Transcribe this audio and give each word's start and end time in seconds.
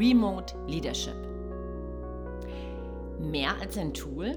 Remote 0.00 0.54
Leadership. 0.66 1.28
Mehr 3.18 3.54
als 3.60 3.76
ein 3.76 3.92
Tool? 3.92 4.34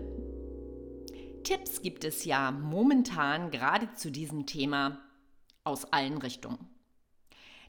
Tipps 1.45 1.81
gibt 1.81 2.03
es 2.03 2.25
ja 2.25 2.51
momentan 2.51 3.49
gerade 3.49 3.93
zu 3.93 4.11
diesem 4.11 4.45
Thema 4.45 4.99
aus 5.63 5.85
allen 5.85 6.17
Richtungen. 6.17 6.67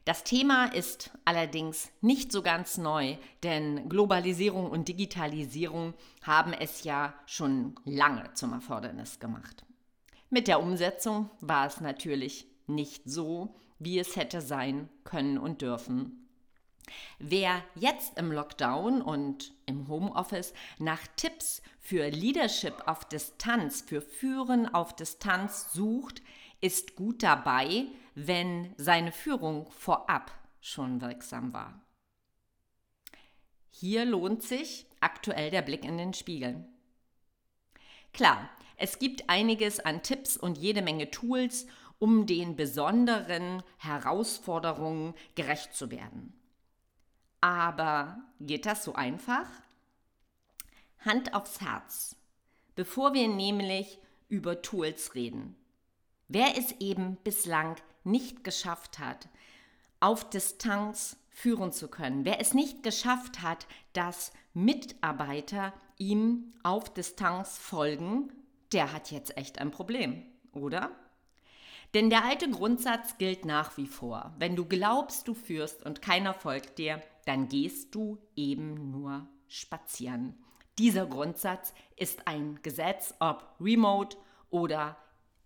Das 0.03 0.25
Thema 0.25 0.65
ist 0.65 1.11
allerdings 1.23 1.89
nicht 2.01 2.33
so 2.33 2.41
ganz 2.41 2.77
neu, 2.77 3.15
denn 3.43 3.87
Globalisierung 3.87 4.69
und 4.69 4.89
Digitalisierung 4.89 5.93
haben 6.21 6.51
es 6.51 6.83
ja 6.83 7.13
schon 7.25 7.75
lange 7.85 8.29
zum 8.33 8.51
Erfordernis 8.51 9.21
gemacht. 9.21 9.63
Mit 10.29 10.49
der 10.49 10.61
Umsetzung 10.61 11.29
war 11.39 11.65
es 11.65 11.79
natürlich 11.79 12.45
nicht 12.67 13.03
so, 13.05 13.55
wie 13.79 13.99
es 13.99 14.17
hätte 14.17 14.41
sein 14.41 14.89
können 15.05 15.37
und 15.37 15.61
dürfen. 15.61 16.24
Wer 17.19 17.63
jetzt 17.75 18.17
im 18.17 18.31
Lockdown 18.31 19.01
und 19.01 19.53
im 19.65 19.87
Homeoffice 19.87 20.53
nach 20.77 21.01
Tipps 21.15 21.61
für 21.79 22.09
Leadership 22.09 22.87
auf 22.87 23.05
Distanz, 23.05 23.81
für 23.81 24.01
Führen 24.01 24.73
auf 24.73 24.95
Distanz 24.95 25.71
sucht, 25.73 26.21
ist 26.61 26.95
gut 26.95 27.23
dabei, 27.23 27.85
wenn 28.15 28.73
seine 28.77 29.11
Führung 29.11 29.69
vorab 29.71 30.31
schon 30.61 31.01
wirksam 31.01 31.53
war. 31.53 31.81
Hier 33.69 34.05
lohnt 34.05 34.41
sich 34.41 34.87
aktuell 35.01 35.51
der 35.51 35.61
Blick 35.61 35.83
in 35.83 35.97
den 35.97 36.13
Spiegel. 36.13 36.65
Klar, 38.13 38.49
es 38.77 38.99
gibt 38.99 39.29
einiges 39.29 39.79
an 39.79 40.01
Tipps 40.01 40.37
und 40.37 40.57
jede 40.57 40.81
Menge 40.81 41.11
Tools, 41.11 41.67
um 41.99 42.25
den 42.25 42.55
besonderen 42.55 43.63
Herausforderungen 43.77 45.13
gerecht 45.35 45.73
zu 45.73 45.91
werden. 45.91 46.33
Aber 47.41 48.17
geht 48.39 48.65
das 48.65 48.83
so 48.83 48.93
einfach? 48.93 49.47
Hand 50.99 51.33
aufs 51.33 51.61
Herz, 51.61 52.15
bevor 52.75 53.13
wir 53.13 53.27
nämlich 53.27 53.99
über 54.27 54.61
Tools 54.61 55.13
reden. 55.13 55.55
Wer 56.27 56.57
es 56.57 56.71
eben 56.79 57.17
bislang 57.23 57.75
nicht 58.03 58.43
geschafft 58.43 58.99
hat, 58.99 59.29
auf 59.99 60.29
Distanz 60.29 61.17
führen 61.29 61.71
zu 61.71 61.87
können, 61.87 62.25
wer 62.25 62.39
es 62.39 62.53
nicht 62.53 62.81
geschafft 62.81 63.41
hat, 63.41 63.67
dass 63.93 64.31
Mitarbeiter 64.53 65.73
ihm 65.97 66.53
auf 66.63 66.93
Distanz 66.93 67.57
folgen, 67.57 68.31
der 68.71 68.91
hat 68.91 69.11
jetzt 69.11 69.37
echt 69.37 69.59
ein 69.59 69.71
Problem, 69.71 70.25
oder? 70.53 70.91
Denn 71.93 72.09
der 72.09 72.25
alte 72.25 72.49
Grundsatz 72.49 73.17
gilt 73.17 73.45
nach 73.45 73.77
wie 73.77 73.87
vor. 73.87 74.33
Wenn 74.37 74.55
du 74.55 74.65
glaubst, 74.65 75.27
du 75.27 75.33
führst 75.33 75.85
und 75.85 76.01
keiner 76.01 76.33
folgt 76.33 76.77
dir, 76.77 77.01
dann 77.25 77.47
gehst 77.47 77.93
du 77.95 78.17
eben 78.35 78.91
nur 78.91 79.27
spazieren. 79.47 80.37
Dieser 80.77 81.05
Grundsatz 81.05 81.73
ist 81.95 82.27
ein 82.27 82.59
Gesetz, 82.61 83.13
ob 83.19 83.55
remote 83.59 84.17
oder 84.49 84.97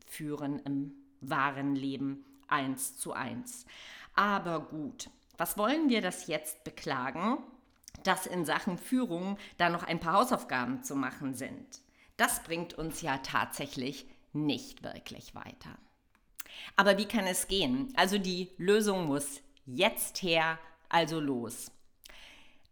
führen 0.07 0.59
im 0.59 0.93
wahren 1.21 1.75
Leben 1.75 2.25
eins 2.47 2.97
zu 2.97 3.13
eins. 3.13 3.65
Aber 4.15 4.61
gut, 4.61 5.09
was 5.37 5.57
wollen 5.57 5.89
wir 5.89 6.01
das 6.01 6.27
jetzt 6.27 6.63
beklagen, 6.63 7.37
dass 8.03 8.25
in 8.25 8.45
Sachen 8.45 8.77
Führung 8.77 9.37
da 9.57 9.69
noch 9.69 9.83
ein 9.83 9.99
paar 9.99 10.13
Hausaufgaben 10.13 10.83
zu 10.83 10.95
machen 10.95 11.33
sind? 11.33 11.81
Das 12.17 12.43
bringt 12.43 12.73
uns 12.73 13.01
ja 13.01 13.17
tatsächlich 13.19 14.05
nicht 14.33 14.83
wirklich 14.83 15.35
weiter. 15.35 15.77
Aber 16.75 16.97
wie 16.97 17.05
kann 17.05 17.25
es 17.25 17.47
gehen? 17.47 17.93
Also 17.95 18.17
die 18.17 18.49
Lösung 18.57 19.05
muss 19.05 19.41
jetzt 19.65 20.21
her, 20.21 20.59
also 20.89 21.19
los. 21.19 21.71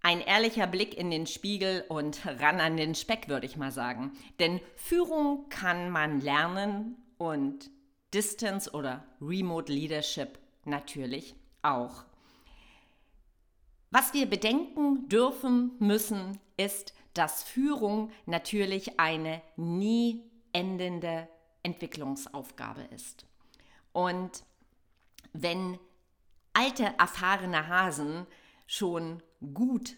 Ein 0.07 0.22
ehrlicher 0.22 0.68
Blick 0.68 0.97
in 0.97 1.12
den 1.12 1.28
Spiegel 1.28 1.84
und 1.90 2.25
ran 2.25 2.62
an 2.62 2.78
den 2.78 2.95
Speck, 2.95 3.28
würde 3.28 3.45
ich 3.45 3.57
mal 3.57 3.73
sagen. 3.73 4.13
Denn 4.40 4.62
Führung 4.78 5.50
kann 5.50 5.90
man 5.90 6.22
lernen 6.22 6.95
und 7.18 7.69
Distance 8.13 8.72
oder 8.72 9.03
Remote 9.19 9.69
Leadership 9.69 10.40
natürlich 10.63 11.35
auch. 11.62 12.06
Was 13.91 14.13
wir 14.13 14.28
bedenken 14.28 15.09
dürfen 15.09 15.72
müssen, 15.79 16.39
ist, 16.56 16.94
dass 17.13 17.44
Führung 17.44 18.09
natürlich 18.25 19.01
eine 19.01 19.41
nie 19.57 20.24
endende 20.53 21.28
Entwicklungsaufgabe 21.63 22.84
ist. 22.95 23.25
Und 23.91 24.45
wenn 25.34 25.78
alte, 26.53 26.94
erfahrene 26.97 27.68
Hasen 27.68 28.25
schon 28.68 29.22
gut 29.53 29.98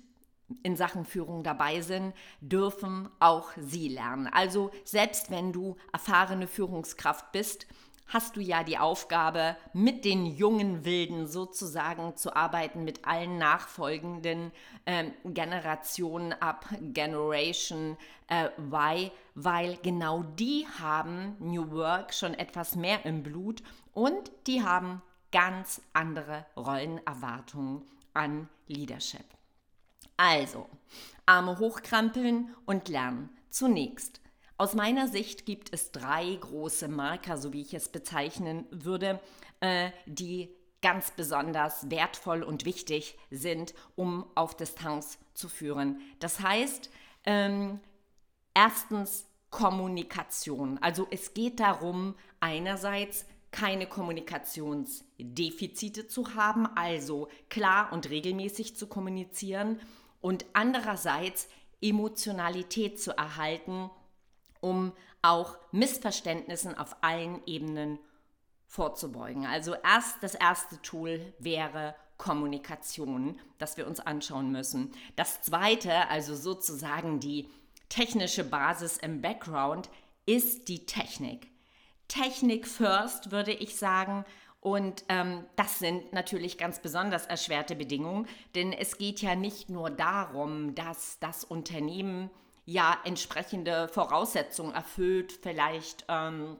in 0.63 0.75
Sachen 0.75 1.05
Führung 1.05 1.43
dabei 1.43 1.81
sind, 1.81 2.13
dürfen 2.41 3.09
auch 3.19 3.51
sie 3.57 3.87
lernen. 3.87 4.27
Also 4.27 4.71
selbst 4.83 5.29
wenn 5.29 5.53
du 5.53 5.75
erfahrene 5.93 6.47
Führungskraft 6.47 7.31
bist, 7.31 7.67
hast 8.09 8.35
du 8.35 8.41
ja 8.41 8.63
die 8.63 8.77
Aufgabe, 8.77 9.55
mit 9.73 10.03
den 10.03 10.25
jungen 10.25 10.83
Wilden 10.83 11.27
sozusagen 11.27 12.15
zu 12.15 12.35
arbeiten, 12.35 12.83
mit 12.83 13.05
allen 13.05 13.37
nachfolgenden 13.37 14.51
äh, 14.85 15.05
Generationen 15.25 16.33
ab 16.33 16.65
Generation 16.81 17.97
äh, 18.27 18.49
Y, 18.57 19.11
weil 19.35 19.77
genau 19.83 20.23
die 20.23 20.65
haben 20.79 21.35
New 21.39 21.71
Work 21.71 22.13
schon 22.13 22.33
etwas 22.33 22.75
mehr 22.75 23.05
im 23.05 23.21
Blut 23.21 23.61
und 23.93 24.31
die 24.47 24.63
haben 24.63 25.03
ganz 25.31 25.81
andere 25.93 26.47
Rollenerwartungen 26.57 27.83
an 28.19 28.49
Leadership. 28.67 29.23
Also, 30.17 30.67
Arme 31.25 31.57
hochkrempeln 31.57 32.53
und 32.65 32.89
lernen. 32.89 33.29
Zunächst. 33.49 34.19
Aus 34.57 34.73
meiner 34.75 35.07
Sicht 35.07 35.45
gibt 35.45 35.73
es 35.73 35.93
drei 35.93 36.35
große 36.35 36.89
Marker, 36.89 37.37
so 37.37 37.53
wie 37.53 37.61
ich 37.61 37.73
es 37.73 37.87
bezeichnen 37.87 38.65
würde, 38.71 39.21
äh, 39.61 39.91
die 40.05 40.49
ganz 40.81 41.11
besonders 41.11 41.89
wertvoll 41.89 42.43
und 42.43 42.65
wichtig 42.65 43.17
sind, 43.31 43.73
um 43.95 44.25
auf 44.35 44.57
Distanz 44.57 45.17
zu 45.33 45.47
führen. 45.47 46.01
Das 46.19 46.41
heißt, 46.41 46.89
ähm, 47.23 47.79
erstens 48.53 49.27
Kommunikation. 49.49 50.77
Also 50.79 51.07
es 51.09 51.33
geht 51.33 51.61
darum, 51.61 52.15
einerseits 52.41 53.25
keine 53.51 53.87
Kommunikationsdefizite 53.87 56.07
zu 56.07 56.35
haben, 56.35 56.67
also 56.75 57.29
klar 57.49 57.91
und 57.91 58.09
regelmäßig 58.09 58.75
zu 58.75 58.87
kommunizieren 58.87 59.79
und 60.21 60.45
andererseits 60.53 61.47
Emotionalität 61.81 63.01
zu 63.01 63.17
erhalten, 63.17 63.89
um 64.59 64.93
auch 65.21 65.57
Missverständnissen 65.71 66.77
auf 66.77 66.97
allen 67.01 67.41
Ebenen 67.45 67.99
vorzubeugen. 68.67 69.45
Also 69.45 69.75
erst 69.75 70.21
das 70.21 70.35
erste 70.35 70.81
Tool 70.81 71.33
wäre 71.39 71.95
Kommunikation, 72.17 73.39
das 73.57 73.77
wir 73.77 73.87
uns 73.87 73.99
anschauen 73.99 74.51
müssen. 74.51 74.91
Das 75.15 75.41
zweite, 75.41 76.09
also 76.09 76.35
sozusagen 76.35 77.19
die 77.19 77.49
technische 77.87 78.43
Basis 78.43 78.97
im 78.97 79.21
Background, 79.21 79.89
ist 80.25 80.67
die 80.67 80.85
Technik. 80.85 81.47
Technik 82.09 82.67
first, 82.67 83.31
würde 83.31 83.53
ich 83.53 83.77
sagen. 83.77 84.25
Und 84.59 85.05
ähm, 85.07 85.45
das 85.55 85.79
sind 85.79 86.11
natürlich 86.11 86.57
ganz 86.57 86.79
besonders 86.81 87.25
erschwerte 87.25 87.77
Bedingungen, 87.77 88.27
denn 88.55 88.73
es 88.73 88.97
geht 88.97 89.21
ja 89.21 89.35
nicht 89.35 89.69
nur 89.69 89.89
darum, 89.89 90.75
dass 90.75 91.17
das 91.19 91.45
Unternehmen 91.45 92.29
ja 92.65 92.97
entsprechende 93.05 93.87
Voraussetzungen 93.87 94.75
erfüllt, 94.75 95.31
vielleicht 95.31 96.03
ähm, 96.09 96.57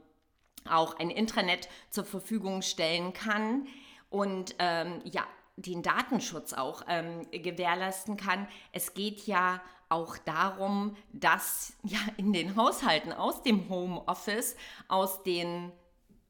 auch 0.69 0.97
ein 0.97 1.09
Intranet 1.09 1.67
zur 1.89 2.05
Verfügung 2.05 2.61
stellen 2.61 3.11
kann 3.11 3.67
und 4.09 4.55
ähm, 4.59 5.01
ja 5.03 5.27
den 5.61 5.83
Datenschutz 5.83 6.53
auch 6.53 6.83
ähm, 6.87 7.27
gewährleisten 7.31 8.17
kann. 8.17 8.47
Es 8.71 8.93
geht 8.93 9.27
ja 9.27 9.61
auch 9.89 10.17
darum, 10.17 10.95
dass 11.11 11.73
ja 11.83 11.99
in 12.17 12.33
den 12.33 12.55
Haushalten 12.55 13.11
aus 13.11 13.43
dem 13.43 13.69
Homeoffice, 13.69 14.55
aus 14.87 15.23
den 15.23 15.71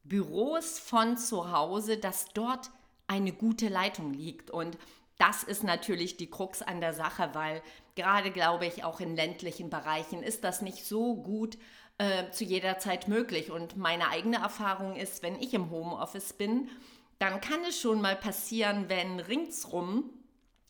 Büros 0.03 0.79
von 0.79 1.17
zu 1.17 1.51
Hause, 1.51 1.97
dass 1.97 2.29
dort 2.33 2.71
eine 3.07 3.31
gute 3.31 3.67
Leitung 3.67 4.13
liegt. 4.13 4.49
Und 4.49 4.77
das 5.17 5.43
ist 5.43 5.63
natürlich 5.63 6.17
die 6.17 6.29
Krux 6.29 6.61
an 6.61 6.79
der 6.79 6.93
Sache, 6.93 7.29
weil 7.33 7.61
gerade 7.95 8.31
glaube 8.31 8.65
ich, 8.65 8.83
auch 8.83 8.99
in 8.99 9.15
ländlichen 9.15 9.69
Bereichen 9.69 10.23
ist 10.23 10.43
das 10.43 10.61
nicht 10.61 10.85
so 10.85 11.15
gut 11.15 11.57
äh, 11.97 12.31
zu 12.31 12.45
jeder 12.45 12.79
Zeit 12.79 13.07
möglich. 13.07 13.51
Und 13.51 13.77
meine 13.77 14.09
eigene 14.09 14.37
Erfahrung 14.37 14.95
ist, 14.95 15.21
wenn 15.21 15.35
ich 15.35 15.53
im 15.53 15.69
Homeoffice 15.69 16.33
bin, 16.33 16.69
dann 17.19 17.41
kann 17.41 17.63
es 17.67 17.79
schon 17.79 18.01
mal 18.01 18.15
passieren, 18.15 18.89
wenn 18.89 19.19
ringsrum 19.19 20.09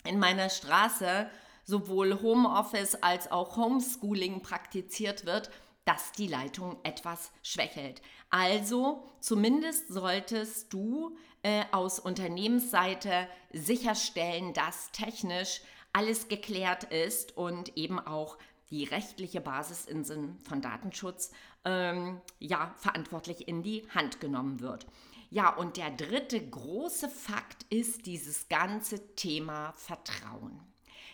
in 0.03 0.19
meiner 0.19 0.49
Straße 0.49 1.29
sowohl 1.63 2.21
Homeoffice 2.21 2.95
als 2.95 3.31
auch 3.31 3.55
Homeschooling 3.55 4.41
praktiziert 4.41 5.25
wird, 5.25 5.51
dass 5.85 6.11
die 6.11 6.27
Leitung 6.27 6.77
etwas 6.83 7.31
schwächelt. 7.43 8.01
Also 8.29 9.03
zumindest 9.19 9.89
solltest 9.89 10.73
du 10.73 11.17
äh, 11.41 11.63
aus 11.71 11.99
Unternehmensseite 11.99 13.27
sicherstellen, 13.53 14.53
dass 14.53 14.91
technisch 14.91 15.61
alles 15.93 16.27
geklärt 16.27 16.85
ist 16.85 17.37
und 17.37 17.75
eben 17.77 17.99
auch 17.99 18.37
die 18.69 18.83
rechtliche 18.83 19.41
Basis 19.41 19.85
im 19.85 20.03
Sinn 20.03 20.37
von 20.43 20.61
Datenschutz 20.61 21.31
ähm, 21.65 22.21
ja, 22.39 22.73
verantwortlich 22.77 23.47
in 23.47 23.63
die 23.63 23.87
Hand 23.89 24.19
genommen 24.19 24.59
wird. 24.59 24.85
Ja, 25.31 25.55
und 25.55 25.77
der 25.77 25.91
dritte 25.91 26.39
große 26.43 27.09
Fakt 27.09 27.65
ist 27.69 28.07
dieses 28.07 28.49
ganze 28.49 29.15
Thema 29.15 29.73
Vertrauen. 29.73 30.59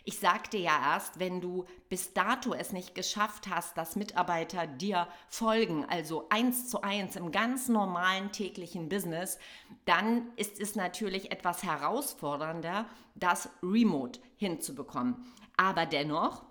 Ich 0.08 0.20
sagte 0.20 0.58
ja 0.58 0.94
erst, 0.94 1.20
wenn 1.20 1.42
du 1.42 1.66
bis 1.90 2.14
dato 2.14 2.54
es 2.54 2.72
nicht 2.72 2.94
geschafft 2.94 3.48
hast, 3.50 3.76
dass 3.76 3.96
Mitarbeiter 3.96 4.68
dir 4.68 5.08
folgen, 5.28 5.84
also 5.86 6.30
eins 6.30 6.70
zu 6.70 6.82
eins 6.82 7.16
im 7.16 7.32
ganz 7.32 7.70
normalen 7.70 8.32
täglichen 8.32 8.88
Business, 8.88 9.40
dann 9.86 10.32
ist 10.36 10.60
es 10.60 10.76
natürlich 10.76 11.32
etwas 11.32 11.64
herausfordernder, 11.64 12.86
das 13.16 13.50
remote 13.64 14.20
hinzubekommen. 14.38 15.26
Aber 15.58 15.88
dennoch, 15.88 16.44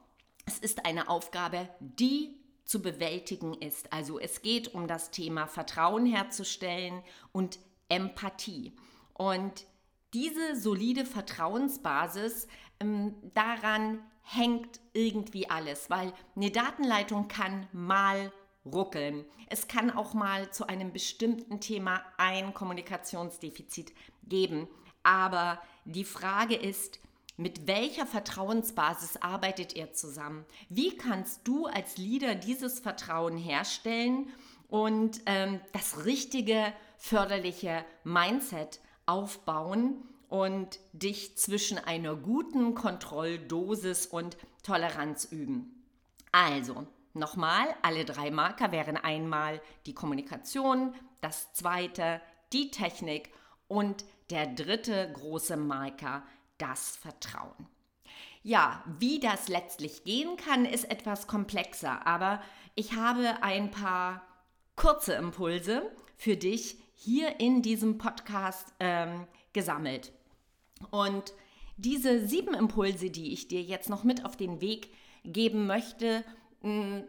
es 0.46 0.58
ist 0.58 0.84
eine 0.84 1.08
Aufgabe, 1.08 1.68
die 1.78 2.36
zu 2.64 2.80
bewältigen 2.80 3.54
ist. 3.54 3.92
Also 3.92 4.18
es 4.18 4.42
geht 4.42 4.74
um 4.74 4.86
das 4.86 5.10
Thema 5.10 5.46
Vertrauen 5.46 6.06
herzustellen 6.06 7.02
und 7.32 7.58
Empathie. 7.88 8.72
Und 9.12 9.66
diese 10.14 10.56
solide 10.56 11.04
Vertrauensbasis, 11.04 12.48
ähm, 12.80 13.14
daran 13.34 14.00
hängt 14.22 14.80
irgendwie 14.92 15.50
alles, 15.50 15.90
weil 15.90 16.12
eine 16.34 16.50
Datenleitung 16.50 17.28
kann 17.28 17.68
mal 17.72 18.32
ruckeln. 18.64 19.24
Es 19.48 19.68
kann 19.68 19.90
auch 19.90 20.14
mal 20.14 20.50
zu 20.50 20.66
einem 20.66 20.92
bestimmten 20.92 21.60
Thema 21.60 22.02
ein 22.16 22.54
Kommunikationsdefizit 22.54 23.92
geben. 24.22 24.68
Aber 25.02 25.60
die 25.84 26.04
Frage 26.04 26.54
ist, 26.54 26.98
mit 27.36 27.66
welcher 27.66 28.06
Vertrauensbasis 28.06 29.16
arbeitet 29.16 29.74
ihr 29.74 29.92
zusammen? 29.92 30.44
Wie 30.68 30.96
kannst 30.96 31.46
du 31.46 31.66
als 31.66 31.96
Leader 31.98 32.34
dieses 32.34 32.78
Vertrauen 32.78 33.36
herstellen 33.36 34.28
und 34.68 35.20
ähm, 35.26 35.60
das 35.72 36.04
richtige 36.04 36.72
förderliche 36.96 37.84
Mindset 38.04 38.80
aufbauen 39.06 40.02
und 40.28 40.78
dich 40.92 41.36
zwischen 41.36 41.78
einer 41.78 42.14
guten 42.14 42.74
Kontrolldosis 42.74 44.06
und 44.06 44.36
Toleranz 44.62 45.24
üben? 45.24 45.84
Also, 46.30 46.86
nochmal, 47.14 47.66
alle 47.82 48.04
drei 48.04 48.30
Marker 48.30 48.72
wären 48.72 48.96
einmal 48.96 49.60
die 49.86 49.94
Kommunikation, 49.94 50.94
das 51.20 51.52
zweite 51.52 52.20
die 52.52 52.70
Technik 52.70 53.30
und 53.66 54.04
der 54.30 54.46
dritte 54.46 55.10
große 55.12 55.56
Marker 55.56 56.22
das 56.58 56.96
Vertrauen. 56.96 57.68
Ja, 58.42 58.84
wie 58.98 59.20
das 59.20 59.48
letztlich 59.48 60.04
gehen 60.04 60.36
kann, 60.36 60.66
ist 60.66 60.90
etwas 60.90 61.26
komplexer, 61.26 62.06
aber 62.06 62.42
ich 62.74 62.94
habe 62.94 63.42
ein 63.42 63.70
paar 63.70 64.22
kurze 64.76 65.14
Impulse 65.14 65.90
für 66.16 66.36
dich 66.36 66.76
hier 66.94 67.40
in 67.40 67.62
diesem 67.62 67.98
Podcast 67.98 68.72
ähm, 68.80 69.26
gesammelt. 69.52 70.12
Und 70.90 71.32
diese 71.76 72.26
sieben 72.26 72.54
Impulse, 72.54 73.10
die 73.10 73.32
ich 73.32 73.48
dir 73.48 73.62
jetzt 73.62 73.88
noch 73.88 74.04
mit 74.04 74.24
auf 74.24 74.36
den 74.36 74.60
Weg 74.60 74.92
geben 75.24 75.66
möchte, 75.66 76.24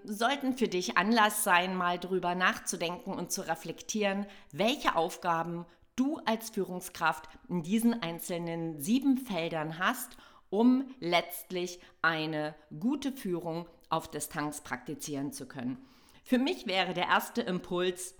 sollten 0.03 0.57
für 0.57 0.67
dich 0.67 0.97
Anlass 0.97 1.43
sein, 1.43 1.77
mal 1.77 1.97
drüber 1.97 2.35
nachzudenken 2.35 3.13
und 3.13 3.31
zu 3.31 3.47
reflektieren, 3.47 4.25
welche 4.51 4.95
Aufgaben 4.95 5.65
du 5.95 6.17
als 6.25 6.49
Führungskraft 6.49 7.29
in 7.49 7.63
diesen 7.63 8.01
einzelnen 8.01 8.79
sieben 8.79 9.17
Feldern 9.17 9.79
hast, 9.79 10.17
um 10.49 10.89
letztlich 10.99 11.79
eine 12.01 12.55
gute 12.79 13.11
Führung 13.11 13.67
auf 13.89 14.09
Distanz 14.09 14.61
praktizieren 14.61 15.31
zu 15.31 15.47
können. 15.47 15.77
Für 16.23 16.37
mich 16.37 16.65
wäre 16.67 16.93
der 16.93 17.07
erste 17.07 17.41
Impuls 17.41 18.15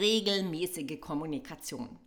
regelmäßige 0.00 1.00
Kommunikation. 1.00 1.98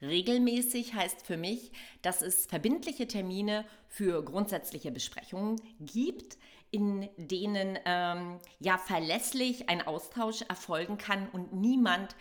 Regelmäßig 0.00 0.94
heißt 0.94 1.24
für 1.24 1.36
mich, 1.36 1.70
dass 2.02 2.22
es 2.22 2.46
verbindliche 2.46 3.06
Termine 3.06 3.64
für 3.86 4.24
grundsätzliche 4.24 4.90
Besprechungen 4.90 5.60
gibt, 5.78 6.38
in 6.72 7.08
denen 7.16 7.78
ähm, 7.84 8.38
ja 8.58 8.78
verlässlich 8.78 9.68
ein 9.68 9.86
Austausch 9.86 10.42
erfolgen 10.42 10.98
kann 10.98 11.28
und 11.28 11.52
niemand 11.52 12.16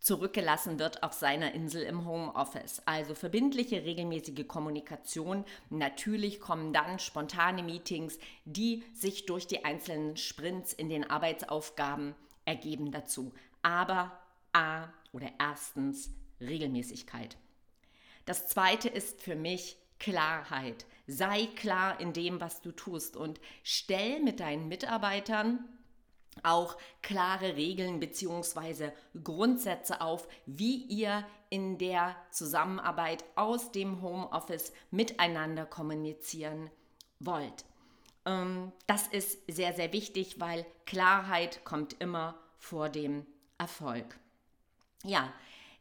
zurückgelassen 0.00 0.78
wird 0.78 1.02
auf 1.02 1.12
seiner 1.12 1.52
Insel 1.52 1.82
im 1.82 2.06
Homeoffice. 2.06 2.82
Also 2.86 3.14
verbindliche, 3.14 3.84
regelmäßige 3.84 4.46
Kommunikation. 4.46 5.44
Natürlich 5.70 6.40
kommen 6.40 6.72
dann 6.72 6.98
spontane 6.98 7.62
Meetings, 7.62 8.18
die 8.44 8.84
sich 8.92 9.26
durch 9.26 9.46
die 9.46 9.64
einzelnen 9.64 10.16
Sprints 10.16 10.72
in 10.72 10.88
den 10.88 11.08
Arbeitsaufgaben 11.08 12.14
ergeben 12.44 12.92
dazu. 12.92 13.32
Aber 13.62 14.12
A 14.52 14.88
oder 15.12 15.30
erstens 15.38 16.10
Regelmäßigkeit. 16.40 17.36
Das 18.24 18.48
zweite 18.48 18.88
ist 18.88 19.20
für 19.22 19.36
mich 19.36 19.76
Klarheit. 19.98 20.84
Sei 21.06 21.46
klar 21.56 22.00
in 22.00 22.12
dem, 22.12 22.40
was 22.40 22.60
du 22.60 22.72
tust 22.72 23.16
und 23.16 23.40
stell 23.62 24.20
mit 24.20 24.40
deinen 24.40 24.68
Mitarbeitern 24.68 25.64
auch 26.42 26.76
klare 27.02 27.56
Regeln 27.56 28.00
bzw. 28.00 28.90
Grundsätze 29.22 30.00
auf, 30.00 30.28
wie 30.46 30.76
ihr 30.76 31.26
in 31.50 31.78
der 31.78 32.16
Zusammenarbeit 32.30 33.24
aus 33.34 33.72
dem 33.72 34.02
Homeoffice 34.02 34.72
miteinander 34.90 35.66
kommunizieren 35.66 36.70
wollt. 37.20 37.64
Ähm, 38.24 38.72
das 38.86 39.06
ist 39.06 39.38
sehr, 39.48 39.72
sehr 39.72 39.92
wichtig, 39.92 40.40
weil 40.40 40.66
Klarheit 40.84 41.64
kommt 41.64 41.96
immer 42.00 42.34
vor 42.58 42.88
dem 42.88 43.26
Erfolg. 43.58 44.18
Ja, 45.04 45.32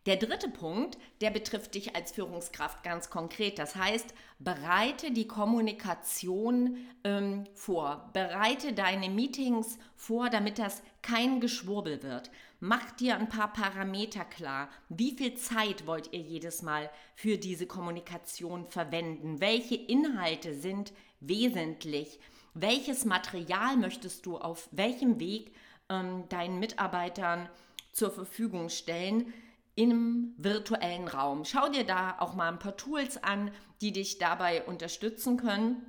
der 0.05 0.17
dritte 0.17 0.49
Punkt, 0.49 0.99
der 1.21 1.31
betrifft 1.31 1.73
dich 1.73 1.95
als 1.95 2.11
Führungskraft 2.11 2.83
ganz 2.83 3.09
konkret. 3.09 3.57
Das 3.57 3.75
heißt, 3.75 4.13
bereite 4.37 5.11
die 5.11 5.27
Kommunikation 5.27 6.77
ähm, 7.03 7.45
vor, 7.55 8.11
bereite 8.13 8.73
deine 8.73 9.09
Meetings 9.09 9.79
vor, 9.95 10.29
damit 10.29 10.59
das 10.59 10.83
kein 11.01 11.39
Geschwurbel 11.39 12.03
wird. 12.03 12.29
Mach 12.59 12.91
dir 12.91 13.17
ein 13.17 13.29
paar 13.29 13.51
Parameter 13.51 14.25
klar. 14.25 14.69
Wie 14.89 15.11
viel 15.11 15.35
Zeit 15.35 15.87
wollt 15.87 16.13
ihr 16.13 16.21
jedes 16.21 16.61
Mal 16.61 16.89
für 17.15 17.37
diese 17.37 17.65
Kommunikation 17.65 18.67
verwenden? 18.67 19.41
Welche 19.41 19.75
Inhalte 19.75 20.53
sind 20.53 20.93
wesentlich? 21.19 22.19
Welches 22.53 23.05
Material 23.05 23.75
möchtest 23.75 24.25
du 24.25 24.37
auf 24.37 24.69
welchem 24.71 25.19
Weg 25.19 25.51
ähm, 25.89 26.29
deinen 26.29 26.59
Mitarbeitern 26.59 27.49
zur 27.91 28.11
Verfügung 28.11 28.69
stellen? 28.69 29.33
Im 29.75 30.33
virtuellen 30.37 31.07
Raum. 31.07 31.45
Schau 31.45 31.69
dir 31.69 31.85
da 31.85 32.17
auch 32.19 32.33
mal 32.33 32.49
ein 32.49 32.59
paar 32.59 32.77
Tools 32.77 33.21
an, 33.21 33.51
die 33.81 33.91
dich 33.91 34.17
dabei 34.17 34.63
unterstützen 34.63 35.37
können, 35.37 35.85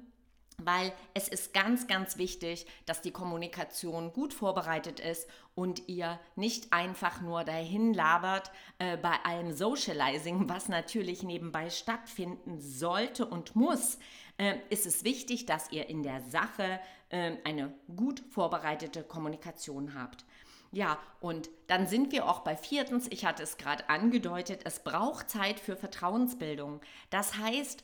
weil 0.59 0.93
es 1.15 1.29
ist 1.29 1.53
ganz, 1.53 1.87
ganz 1.87 2.17
wichtig, 2.17 2.67
dass 2.87 3.03
die 3.03 3.11
Kommunikation 3.11 4.13
gut 4.13 4.33
vorbereitet 4.33 5.01
ist 5.01 5.29
und 5.55 5.89
ihr 5.89 6.19
nicht 6.35 6.73
einfach 6.73 7.21
nur 7.21 7.45
dahin 7.45 7.93
labert 7.93 8.51
äh, 8.79 8.97
bei 8.97 9.15
allem 9.25 9.53
Socializing, 9.53 10.49
was 10.49 10.69
natürlich 10.69 11.23
nebenbei 11.23 11.71
stattfinden 11.71 12.61
sollte 12.61 13.27
und 13.27 13.55
muss. 13.55 13.99
Äh, 14.39 14.57
ist 14.71 14.87
es 14.87 15.05
wichtig, 15.05 15.47
dass 15.47 15.71
ihr 15.71 15.89
in 15.89 16.03
der 16.03 16.23
Sache 16.23 16.81
äh, 17.11 17.37
eine 17.45 17.73
gut 17.95 18.23
vorbereitete 18.31 19.03
Kommunikation 19.03 19.95
habt. 19.95 20.25
Ja, 20.77 20.99
und 21.21 21.49
dann 21.69 21.87
sind 21.87 22.13
wir 22.13 22.29
auch 22.29 22.41
bei 22.41 22.55
viertens, 22.55 23.07
ich 23.09 23.25
hatte 23.25 23.43
es 23.43 23.57
gerade 23.57 23.89
angedeutet, 23.89 24.61
es 24.65 24.81
braucht 24.81 25.31
Zeit 25.31 25.59
für 25.59 25.75
Vertrauensbildung. 25.75 26.83
Das 27.09 27.39
heißt, 27.39 27.83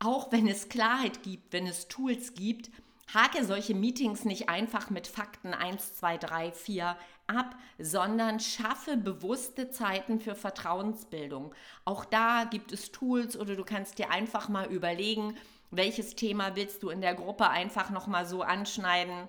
auch 0.00 0.32
wenn 0.32 0.48
es 0.48 0.68
Klarheit 0.68 1.22
gibt, 1.22 1.52
wenn 1.52 1.68
es 1.68 1.86
Tools 1.86 2.34
gibt, 2.34 2.72
Hake 3.14 3.44
solche 3.44 3.76
Meetings 3.76 4.24
nicht 4.24 4.48
einfach 4.48 4.90
mit 4.90 5.06
Fakten 5.06 5.54
1, 5.54 5.94
2, 5.98 6.18
3, 6.18 6.50
4 6.50 6.96
ab, 7.28 7.54
sondern 7.78 8.40
schaffe 8.40 8.96
bewusste 8.96 9.70
Zeiten 9.70 10.18
für 10.18 10.34
Vertrauensbildung. 10.34 11.54
Auch 11.84 12.04
da 12.04 12.42
gibt 12.42 12.72
es 12.72 12.90
Tools 12.90 13.36
oder 13.36 13.54
du 13.54 13.62
kannst 13.62 14.00
dir 14.00 14.10
einfach 14.10 14.48
mal 14.48 14.66
überlegen, 14.66 15.36
welches 15.70 16.16
Thema 16.16 16.56
willst 16.56 16.82
du 16.82 16.90
in 16.90 17.02
der 17.02 17.14
Gruppe 17.14 17.50
einfach 17.50 17.90
noch 17.90 18.08
mal 18.08 18.26
so 18.26 18.42
anschneiden. 18.42 19.28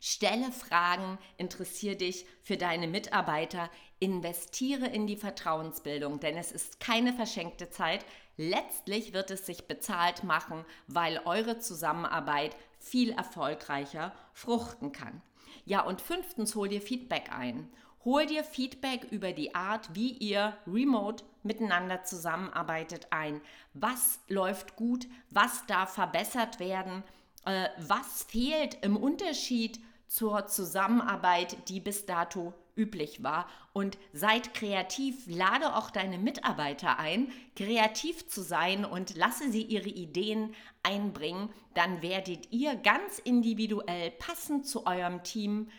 Stelle 0.00 0.50
Fragen, 0.50 1.18
interessiere 1.36 1.96
dich 1.96 2.24
für 2.42 2.56
deine 2.56 2.88
Mitarbeiter, 2.88 3.70
investiere 3.98 4.86
in 4.86 5.06
die 5.06 5.16
Vertrauensbildung, 5.16 6.20
denn 6.20 6.38
es 6.38 6.52
ist 6.52 6.80
keine 6.80 7.12
verschenkte 7.12 7.68
Zeit. 7.68 8.06
Letztlich 8.38 9.12
wird 9.12 9.30
es 9.30 9.44
sich 9.44 9.68
bezahlt 9.68 10.24
machen, 10.24 10.64
weil 10.86 11.20
eure 11.26 11.58
Zusammenarbeit 11.58 12.56
viel 12.78 13.10
erfolgreicher 13.10 14.14
fruchten 14.32 14.92
kann. 14.92 15.20
Ja, 15.66 15.82
und 15.82 16.00
fünftens, 16.00 16.54
hol 16.54 16.68
dir 16.68 16.80
Feedback 16.80 17.30
ein. 17.30 17.68
Hol 18.02 18.24
dir 18.24 18.44
Feedback 18.44 19.04
über 19.10 19.32
die 19.32 19.54
Art, 19.54 19.94
wie 19.94 20.12
ihr 20.12 20.56
remote 20.66 21.22
miteinander 21.42 22.04
zusammenarbeitet 22.04 23.08
ein. 23.10 23.42
Was 23.74 24.20
läuft 24.28 24.76
gut? 24.76 25.06
Was 25.28 25.66
darf 25.66 25.92
verbessert 25.92 26.58
werden? 26.58 27.02
Äh, 27.44 27.68
was 27.76 28.24
fehlt 28.24 28.78
im 28.82 28.96
Unterschied 28.96 29.80
zur 30.10 30.48
Zusammenarbeit, 30.48 31.68
die 31.68 31.78
bis 31.78 32.04
dato 32.04 32.52
üblich 32.74 33.22
war. 33.22 33.48
Und 33.72 33.96
seid 34.12 34.52
kreativ, 34.54 35.24
lade 35.28 35.76
auch 35.76 35.90
deine 35.90 36.18
Mitarbeiter 36.18 36.98
ein, 36.98 37.30
kreativ 37.54 38.28
zu 38.28 38.42
sein 38.42 38.84
und 38.84 39.16
lasse 39.16 39.52
sie 39.52 39.62
ihre 39.62 39.88
Ideen 39.88 40.52
einbringen. 40.82 41.50
Dann 41.74 42.02
werdet 42.02 42.52
ihr 42.52 42.74
ganz 42.74 43.20
individuell 43.20 44.10
passend 44.10 44.66
zu 44.66 44.84
eurem 44.84 45.22
Team, 45.22 45.70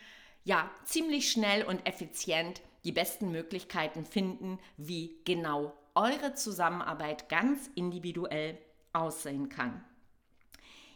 ja, 0.45 0.71
ziemlich 0.85 1.29
schnell 1.29 1.63
und 1.65 1.85
effizient 1.85 2.61
die 2.85 2.93
besten 2.93 3.31
Möglichkeiten 3.31 4.05
finden, 4.05 4.59
wie 4.77 5.19
genau 5.25 5.73
eure 5.93 6.35
Zusammenarbeit 6.35 7.27
ganz 7.27 7.69
individuell 7.75 8.57
aussehen 8.93 9.49
kann. 9.49 9.83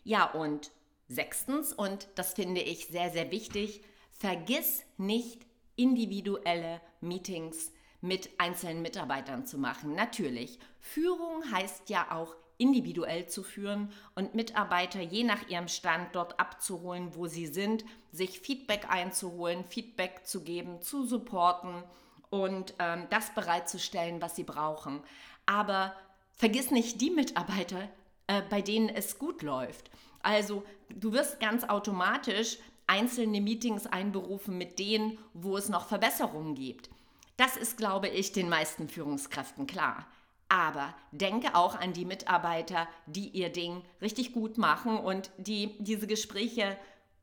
Ja, 0.05 0.31
und 0.31 0.71
sechstens, 1.07 1.73
und 1.73 2.07
das 2.15 2.33
finde 2.33 2.61
ich 2.61 2.87
sehr, 2.87 3.11
sehr 3.11 3.31
wichtig, 3.31 3.81
vergiss 4.11 4.83
nicht 4.97 5.45
individuelle 5.75 6.81
Meetings 7.01 7.71
mit 8.01 8.29
einzelnen 8.37 8.81
Mitarbeitern 8.81 9.45
zu 9.45 9.57
machen. 9.57 9.95
Natürlich, 9.95 10.59
Führung 10.79 11.51
heißt 11.51 11.89
ja 11.89 12.11
auch 12.11 12.35
individuell 12.57 13.27
zu 13.27 13.43
führen 13.43 13.91
und 14.15 14.35
Mitarbeiter 14.35 15.01
je 15.01 15.23
nach 15.23 15.47
ihrem 15.49 15.67
Stand 15.67 16.15
dort 16.15 16.39
abzuholen, 16.39 17.15
wo 17.15 17.27
sie 17.27 17.47
sind, 17.47 17.83
sich 18.11 18.39
Feedback 18.39 18.89
einzuholen, 18.89 19.65
Feedback 19.65 20.21
zu 20.25 20.41
geben, 20.41 20.81
zu 20.81 21.05
supporten 21.05 21.83
und 22.29 22.73
ähm, 22.79 23.07
das 23.09 23.33
bereitzustellen, 23.33 24.21
was 24.21 24.35
sie 24.35 24.43
brauchen. 24.43 25.01
Aber 25.45 25.93
vergiss 26.31 26.71
nicht 26.71 27.01
die 27.01 27.09
Mitarbeiter, 27.11 27.89
äh, 28.27 28.41
bei 28.49 28.61
denen 28.61 28.89
es 28.89 29.19
gut 29.19 29.41
läuft. 29.41 29.89
Also 30.25 30.63
du 30.89 31.13
wirst 31.13 31.39
ganz 31.39 31.63
automatisch 31.65 32.57
einzelne 32.87 33.41
Meetings 33.41 33.85
einberufen 33.85 34.57
mit 34.57 34.79
denen, 34.79 35.19
wo 35.33 35.55
es 35.55 35.69
noch 35.69 35.87
Verbesserungen 35.87 36.55
gibt. 36.55 36.89
Das 37.37 37.55
ist, 37.55 37.77
glaube 37.77 38.07
ich, 38.07 38.31
den 38.31 38.49
meisten 38.49 38.89
Führungskräften 38.89 39.67
klar. 39.67 40.07
Aber 40.49 40.95
denke 41.11 41.53
auch 41.53 41.79
an 41.79 41.93
die 41.93 42.05
Mitarbeiter, 42.05 42.87
die 43.05 43.29
ihr 43.29 43.49
Ding 43.49 43.83
richtig 44.01 44.33
gut 44.33 44.57
machen 44.57 44.97
und 44.97 45.29
die 45.37 45.75
diese 45.79 46.07
Gespräche 46.07 46.75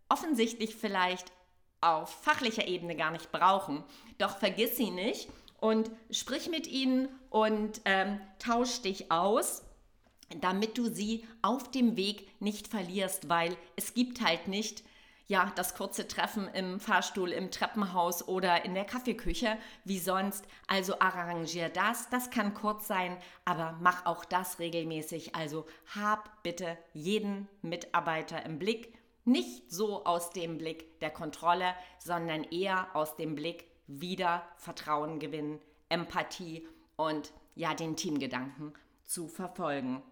offensichtlich 0.09 0.77
vielleicht 0.77 1.33
auf 1.81 2.23
fachlicher 2.23 2.69
Ebene 2.69 2.95
gar 2.95 3.11
nicht 3.11 3.33
brauchen. 3.33 3.83
Doch 4.19 4.37
vergiss 4.39 4.77
sie 4.77 4.91
nicht 4.91 5.29
und 5.59 5.91
sprich 6.13 6.49
mit 6.49 6.69
ihnen 6.69 7.09
und 7.31 7.81
ähm, 7.85 8.21
tausch 8.39 8.81
dich 8.83 9.11
aus, 9.11 9.65
damit 10.41 10.79
du 10.79 10.89
sie 10.89 11.25
auf 11.43 11.71
dem 11.71 11.97
Weg 11.97 12.29
nicht 12.41 12.69
verlierst, 12.69 13.29
weil 13.29 13.57
es 13.77 13.95
gibt 13.95 14.21
halt 14.21 14.49
nicht 14.49 14.83
ja, 15.33 15.51
das 15.55 15.75
kurze 15.75 16.07
Treffen 16.07 16.47
im 16.49 16.79
Fahrstuhl, 16.79 17.31
im 17.31 17.51
Treppenhaus 17.51 18.29
oder 18.29 18.67
in 18.67 18.75
der 18.75 18.85
Kaffeeküche 18.85 19.57
wie 19.85 19.99
sonst. 19.99 20.45
Also 20.67 20.99
arrangier 21.01 21.69
das. 21.71 22.11
Das 22.11 22.31
kann 22.31 22.53
kurz 22.53 22.87
sein, 22.87 23.17
aber 23.47 23.79
mach 23.81 24.05
auch 24.05 24.27
das 24.27 24.59
regelmäßig. 24.59 25.35
Also 25.35 25.65
hab 25.95 26.43
bitte 26.43 26.77
jeden 26.93 27.49
Mitarbeiter 27.63 28.45
im 28.45 28.59
Blick. 28.59 28.95
Nicht 29.25 29.71
so 29.71 30.05
aus 30.05 30.31
dem 30.31 30.59
Blick 30.59 31.01
der 31.01 31.11
Kontrolle, 31.11 31.75
sondern 31.99 32.45
eher 32.45 32.95
aus 32.95 33.17
dem 33.17 33.35
Blick 33.35 33.65
wieder 33.87 34.47
Vertrauen 34.57 35.19
gewinnen, 35.19 35.61
Empathie 35.89 36.67
und 36.97 37.33
ja, 37.55 37.73
den 37.75 37.97
Teamgedanken 37.97 38.75
zu 39.05 39.29
verfolgen. 39.29 40.03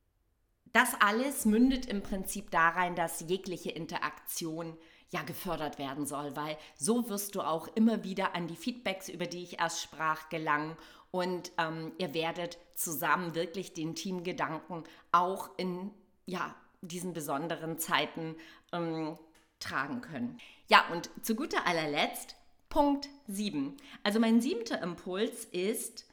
Das 0.72 0.94
alles 1.00 1.44
mündet 1.44 1.86
im 1.86 2.02
Prinzip 2.02 2.50
darein, 2.50 2.94
dass 2.94 3.20
jegliche 3.20 3.70
Interaktion 3.70 4.76
ja 5.10 5.22
gefördert 5.22 5.78
werden 5.78 6.06
soll, 6.06 6.36
weil 6.36 6.56
so 6.76 7.08
wirst 7.08 7.34
du 7.34 7.42
auch 7.42 7.68
immer 7.74 8.04
wieder 8.04 8.34
an 8.34 8.46
die 8.46 8.56
Feedbacks, 8.56 9.08
über 9.08 9.26
die 9.26 9.42
ich 9.42 9.58
erst 9.58 9.82
sprach, 9.82 10.28
gelangen 10.28 10.76
und 11.10 11.50
ähm, 11.58 11.92
ihr 11.98 12.14
werdet 12.14 12.58
zusammen 12.74 13.34
wirklich 13.34 13.72
den 13.72 13.96
Teamgedanken 13.96 14.84
auch 15.10 15.50
in 15.56 15.90
ja, 16.26 16.54
diesen 16.80 17.12
besonderen 17.12 17.78
Zeiten 17.78 18.36
ähm, 18.72 19.18
tragen 19.58 20.00
können. 20.00 20.38
Ja, 20.68 20.86
und 20.92 21.10
zu 21.22 21.34
guter 21.34 21.66
allerletzt 21.66 22.36
Punkt 22.68 23.08
7. 23.26 23.76
Also 24.04 24.20
mein 24.20 24.40
siebter 24.40 24.80
Impuls 24.80 25.44
ist 25.46 26.06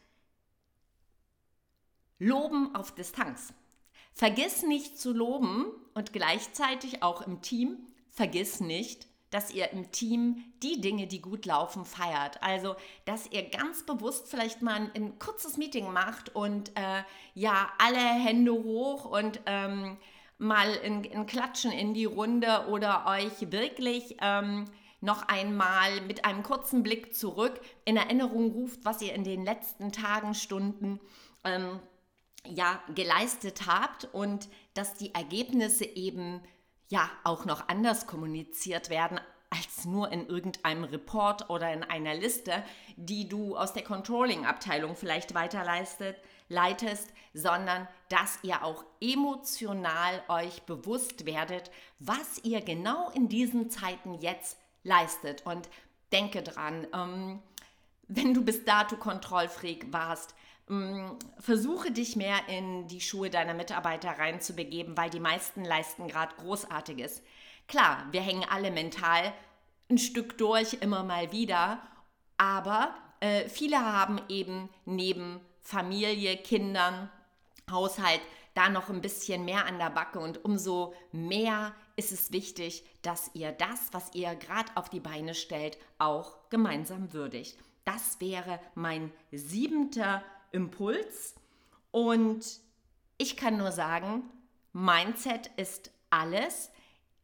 Loben 2.17 2.75
auf 2.75 2.95
Distanz. 2.95 3.53
Vergiss 4.17 4.63
nicht 4.63 4.99
zu 4.99 5.13
loben 5.13 5.67
und 5.93 6.11
gleichzeitig 6.11 7.03
auch 7.03 7.21
im 7.21 7.43
Team 7.43 7.77
vergiss 8.09 8.61
nicht, 8.61 9.05
dass 9.29 9.53
ihr 9.53 9.71
im 9.71 9.91
Team 9.91 10.43
die 10.63 10.81
Dinge, 10.81 11.05
die 11.05 11.21
gut 11.21 11.45
laufen, 11.45 11.85
feiert. 11.85 12.41
Also, 12.41 12.75
dass 13.05 13.31
ihr 13.31 13.43
ganz 13.43 13.85
bewusst 13.85 14.27
vielleicht 14.27 14.63
mal 14.63 14.89
ein, 14.95 15.19
kurzes 15.19 15.57
Meeting 15.57 15.93
macht 15.93 16.33
und 16.35 16.69
äh, 16.69 17.03
ja, 17.35 17.71
alle 17.77 17.99
Hände 17.99 18.53
hoch 18.53 19.05
und 19.05 19.39
ähm, 19.45 19.97
mal 20.39 20.67
ein, 20.83 21.07
ein, 21.13 21.27
Klatschen 21.27 21.71
in 21.71 21.93
die 21.93 22.05
Runde 22.05 22.65
oder 22.71 23.05
euch 23.05 23.51
wirklich 23.51 24.17
ähm, 24.23 24.65
noch 24.99 25.27
einmal 25.27 26.01
mit 26.07 26.25
einem 26.25 26.41
kurzen 26.41 26.81
Blick 26.81 27.13
zurück 27.13 27.61
in 27.85 27.97
Erinnerung 27.97 28.49
ruft, 28.49 28.83
was 28.83 28.99
ihr 29.03 29.13
in 29.13 29.23
den 29.23 29.45
letzten 29.45 29.91
Tagen, 29.91 30.33
Stunden 30.33 30.99
ähm, 31.43 31.79
ja, 32.53 32.81
geleistet 32.93 33.67
habt 33.67 34.05
und 34.13 34.47
dass 34.73 34.95
die 34.95 35.13
Ergebnisse 35.13 35.85
eben 35.85 36.41
ja 36.89 37.09
auch 37.23 37.45
noch 37.45 37.67
anders 37.67 38.07
kommuniziert 38.07 38.89
werden 38.89 39.19
als 39.49 39.85
nur 39.85 40.11
in 40.11 40.27
irgendeinem 40.27 40.83
Report 40.83 41.49
oder 41.49 41.71
in 41.71 41.83
einer 41.83 42.15
Liste, 42.15 42.63
die 42.97 43.29
du 43.29 43.55
aus 43.55 43.73
der 43.73 43.83
Controlling-Abteilung 43.83 44.95
vielleicht 44.95 45.33
weiterleistet, 45.33 46.17
leitest, 46.49 47.13
sondern 47.33 47.87
dass 48.09 48.39
ihr 48.43 48.63
auch 48.63 48.83
emotional 48.99 50.21
euch 50.27 50.63
bewusst 50.63 51.25
werdet, 51.25 51.71
was 51.99 52.43
ihr 52.43 52.61
genau 52.61 53.09
in 53.11 53.29
diesen 53.29 53.69
Zeiten 53.69 54.15
jetzt 54.15 54.57
leistet. 54.83 55.45
Und 55.45 55.69
denke 56.11 56.43
dran, 56.43 56.87
ähm, 56.93 57.41
wenn 58.07 58.33
du 58.33 58.43
bis 58.43 58.63
dato 58.65 58.95
Kontrollfreak 58.95 59.91
warst, 59.91 60.33
versuche 61.39 61.91
dich 61.91 62.15
mehr 62.15 62.47
in 62.49 62.87
die 62.87 62.99
Schuhe 62.99 63.29
deiner 63.29 63.53
Mitarbeiter 63.53 64.11
reinzubegeben, 64.11 64.97
weil 64.97 65.09
die 65.09 65.19
meisten 65.19 65.63
leisten 65.63 66.07
gerade 66.07 66.35
Großartiges. 66.35 67.21
Klar, 67.67 68.05
wir 68.11 68.21
hängen 68.21 68.45
alle 68.49 68.71
mental 68.71 69.33
ein 69.89 69.97
Stück 69.97 70.37
durch, 70.37 70.73
immer 70.81 71.03
mal 71.03 71.31
wieder, 71.31 71.81
aber 72.35 72.93
äh, 73.21 73.47
viele 73.47 73.79
haben 73.79 74.19
eben 74.27 74.69
neben 74.85 75.39
Familie, 75.61 76.35
Kindern, 76.37 77.09
Haushalt 77.71 78.21
da 78.53 78.69
noch 78.69 78.89
ein 78.89 79.01
bisschen 79.01 79.45
mehr 79.45 79.67
an 79.67 79.77
der 79.77 79.91
Backe 79.91 80.19
und 80.19 80.43
umso 80.43 80.95
mehr 81.11 81.75
ist 81.95 82.11
es 82.11 82.31
wichtig, 82.31 82.83
dass 83.03 83.29
ihr 83.35 83.51
das, 83.51 83.89
was 83.91 84.15
ihr 84.15 84.33
gerade 84.35 84.71
auf 84.75 84.89
die 84.89 84.99
Beine 84.99 85.35
stellt, 85.35 85.77
auch 85.99 86.37
gemeinsam 86.49 87.13
würdigt. 87.13 87.57
Das 87.85 88.19
wäre 88.19 88.59
mein 88.73 89.11
siebter 89.31 90.23
Impuls. 90.51 91.35
Und 91.91 92.45
ich 93.17 93.37
kann 93.37 93.57
nur 93.57 93.71
sagen, 93.71 94.23
Mindset 94.73 95.47
ist 95.57 95.91
alles. 96.09 96.71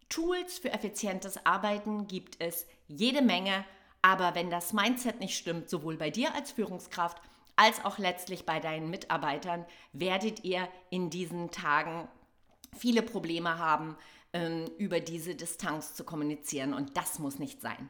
Tools 0.10 0.60
für 0.60 0.72
effizientes 0.72 1.46
Arbeiten 1.46 2.08
gibt 2.08 2.36
es 2.40 2.66
jede 2.88 3.22
Menge, 3.22 3.66
aber 4.02 4.36
wenn 4.36 4.50
das 4.50 4.74
Mindset 4.74 5.20
nicht 5.20 5.38
stimmt, 5.38 5.70
sowohl 5.70 5.98
bei 5.98 6.10
dir 6.10 6.36
als 6.36 6.52
Führungskraft 6.52 7.22
als 7.56 7.84
auch 7.86 7.98
letztlich 7.98 8.46
bei 8.46 8.60
deinen 8.60 8.90
Mitarbeitern, 8.90 9.66
werdet 9.92 10.44
ihr 10.44 10.68
in 10.90 11.10
diesen 11.10 11.52
Tagen 11.52 12.08
viele 12.76 13.04
Probleme 13.04 13.60
haben, 13.60 13.96
ähm, 14.34 14.66
über 14.78 15.00
diese 15.00 15.36
Distanz 15.36 15.94
zu 15.94 16.04
kommunizieren. 16.04 16.74
Und 16.74 16.98
das 16.98 17.20
muss 17.20 17.38
nicht 17.38 17.62
sein. 17.62 17.90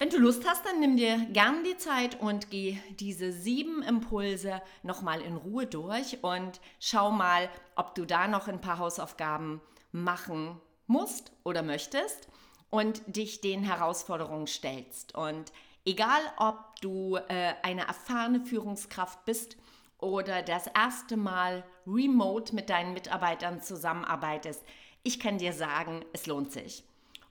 Wenn 0.00 0.08
du 0.08 0.16
Lust 0.16 0.48
hast, 0.48 0.64
dann 0.64 0.80
nimm 0.80 0.96
dir 0.96 1.26
gern 1.30 1.62
die 1.62 1.76
Zeit 1.76 2.18
und 2.18 2.50
geh 2.50 2.78
diese 3.00 3.32
sieben 3.32 3.82
Impulse 3.82 4.62
nochmal 4.82 5.20
in 5.20 5.36
Ruhe 5.36 5.66
durch 5.66 6.24
und 6.24 6.58
schau 6.78 7.10
mal, 7.10 7.50
ob 7.76 7.94
du 7.94 8.06
da 8.06 8.26
noch 8.26 8.48
ein 8.48 8.62
paar 8.62 8.78
Hausaufgaben 8.78 9.60
machen 9.92 10.58
musst 10.86 11.32
oder 11.44 11.62
möchtest 11.62 12.28
und 12.70 13.02
dich 13.14 13.42
den 13.42 13.62
Herausforderungen 13.62 14.46
stellst. 14.46 15.14
Und 15.14 15.52
egal, 15.84 16.22
ob 16.38 16.80
du 16.80 17.16
äh, 17.16 17.52
eine 17.62 17.86
erfahrene 17.86 18.40
Führungskraft 18.40 19.26
bist 19.26 19.58
oder 19.98 20.40
das 20.40 20.66
erste 20.68 21.18
Mal 21.18 21.62
remote 21.86 22.54
mit 22.54 22.70
deinen 22.70 22.94
Mitarbeitern 22.94 23.60
zusammenarbeitest, 23.60 24.62
ich 25.02 25.20
kann 25.20 25.36
dir 25.36 25.52
sagen, 25.52 26.02
es 26.14 26.24
lohnt 26.24 26.52
sich. 26.52 26.84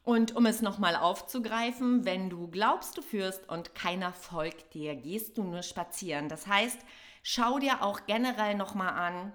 Und 0.10 0.36
um 0.36 0.48
es 0.48 0.64
nochmal 0.64 0.96
aufzugreifen, 0.96 2.04
wenn 2.04 2.32
du 2.32 2.48
glaubst, 2.48 2.98
du 2.98 3.04
führst 3.04 3.48
und 3.48 3.76
keiner 3.76 4.12
folgt 4.12 4.74
dir, 4.74 4.96
gehst 4.96 5.38
du 5.38 5.44
nur 5.44 5.62
spazieren. 5.62 6.30
Das 6.30 6.48
heißt, 6.48 6.80
schau 7.22 7.60
dir 7.60 7.84
auch 7.84 8.08
generell 8.08 8.56
nochmal 8.56 8.90
an, 8.90 9.34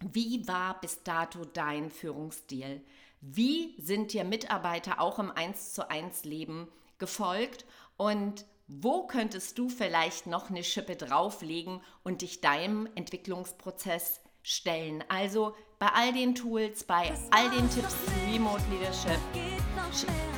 wie 0.00 0.48
war 0.48 0.80
bis 0.80 1.02
dato 1.02 1.44
dein 1.44 1.90
Führungsstil? 1.90 2.82
Wie 3.20 3.74
sind 3.78 4.14
dir 4.14 4.24
Mitarbeiter 4.24 5.02
auch 5.02 5.18
im 5.18 5.30
1 5.30 5.74
zu 5.74 5.90
1 5.90 6.24
Leben 6.24 6.68
gefolgt? 6.96 7.66
Und 7.98 8.46
wo 8.68 9.06
könntest 9.06 9.58
du 9.58 9.68
vielleicht 9.68 10.26
noch 10.26 10.48
eine 10.48 10.64
Schippe 10.64 10.96
drauflegen 10.96 11.82
und 12.04 12.22
dich 12.22 12.40
deinem 12.40 12.88
Entwicklungsprozess 12.94 14.22
stellen? 14.42 15.04
Also 15.10 15.54
bei 15.78 15.88
all 15.88 16.14
den 16.14 16.34
Tools, 16.34 16.84
bei 16.84 17.12
all 17.32 17.50
den 17.50 17.68
Tipps 17.68 17.94
zu 18.06 18.32
Remote 18.32 18.62
Leadership, 18.70 19.20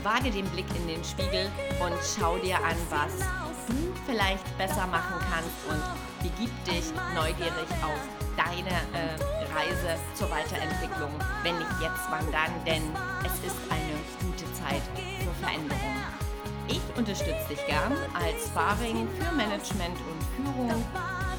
wage 0.03 0.31
den 0.31 0.47
Blick 0.51 0.67
in 0.77 0.87
den 0.87 1.05
Spiegel 1.05 1.51
und 1.81 1.95
schau 2.03 2.37
dir 2.39 2.57
an, 2.57 2.77
was 2.91 3.19
du 3.67 3.93
vielleicht 4.07 4.59
besser 4.59 4.87
machen 4.87 5.17
kannst 5.31 5.59
und 5.69 5.83
begib 6.23 6.51
dich 6.65 6.85
neugierig 7.15 7.69
auf 7.83 8.01
deine 8.37 8.71
äh, 8.95 9.39
Reise 9.55 9.99
zur 10.15 10.31
Weiterentwicklung, 10.31 11.11
wenn 11.43 11.59
nicht 11.59 11.81
jetzt, 11.81 12.07
wann 12.11 12.31
dann, 12.31 12.53
denn 12.65 12.83
es 13.25 13.33
ist 13.47 13.57
eine 13.71 13.99
gute 14.23 14.45
Zeit 14.55 14.83
für 14.95 15.35
Veränderung. 15.45 15.97
Ich 16.69 16.83
unterstütze 16.97 17.49
dich 17.49 17.67
gern 17.67 17.93
als 18.15 18.47
Sparring 18.47 19.09
für 19.19 19.35
Management 19.35 19.97
und 19.97 20.21
Führung 20.37 20.85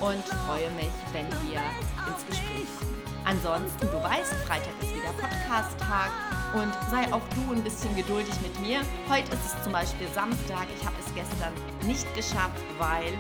und 0.02 0.26
freue 0.46 0.70
mich, 0.72 0.92
wenn 1.14 1.28
wir 1.48 1.62
ins 2.08 2.26
Gespräch 2.28 2.68
kommen. 2.80 2.99
Ansonsten, 3.30 3.86
du 3.92 4.02
weißt, 4.02 4.34
Freitag 4.48 4.74
ist 4.82 4.90
wieder 4.90 5.14
Podcast-Tag 5.14 6.10
und 6.56 6.74
sei 6.90 7.06
auch 7.14 7.22
du 7.36 7.54
ein 7.54 7.64
bisschen 7.64 7.96
geduldig 7.96 8.34
mit 8.42 8.60
mir. 8.60 8.82
Heute 9.08 9.32
ist 9.34 9.46
es 9.46 9.64
zum 9.64 9.72
Beispiel 9.72 10.08
Samstag. 10.16 10.66
Ich 10.76 10.84
habe 10.84 10.96
es 10.98 11.14
gestern 11.14 11.54
nicht 11.86 12.12
geschafft, 12.16 12.58
weil 12.80 13.14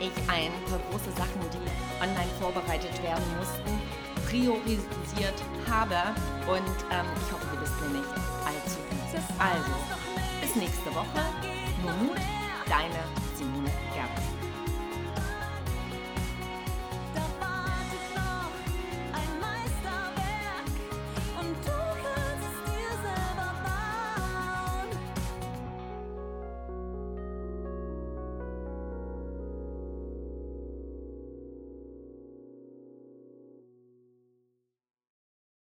ich 0.00 0.10
ein 0.26 0.50
paar 0.66 0.80
große 0.90 1.12
Sachen, 1.14 1.38
die 1.54 2.02
online 2.02 2.28
vorbereitet 2.40 3.00
werden 3.04 3.22
mussten, 3.38 3.78
priorisiert 4.26 5.38
habe. 5.70 5.94
Und 6.50 6.74
ähm, 6.90 7.06
ich 7.14 7.30
hoffe, 7.30 7.46
du 7.54 7.60
bist 7.60 7.80
mir 7.82 7.98
nicht 7.98 8.10
allzu 8.42 8.82
böse. 8.90 9.22
Also, 9.38 9.74
bis 10.42 10.56
nächste 10.56 10.90
Woche. 10.92 11.22
Nur 11.84 11.92
Mut, 12.02 12.18
deine 12.66 12.98
Simone. 13.36 13.70